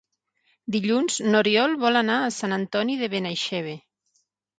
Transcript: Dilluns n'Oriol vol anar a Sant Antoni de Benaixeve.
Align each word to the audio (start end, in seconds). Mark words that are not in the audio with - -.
Dilluns 0.75 1.17
n'Oriol 1.35 1.75
vol 1.83 1.99
anar 1.99 2.15
a 2.21 2.31
Sant 2.37 2.55
Antoni 2.57 2.97
de 3.03 3.11
Benaixeve. 3.15 3.77